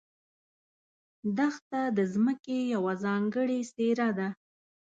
[1.37, 4.27] دښته د ځمکې یوه ځانګړې څېره ده.